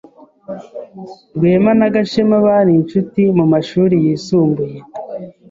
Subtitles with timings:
[1.35, 4.77] Rwema na Gashema bari inshuti mumashuri yisumbuye